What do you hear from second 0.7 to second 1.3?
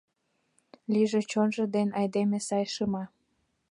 Лийже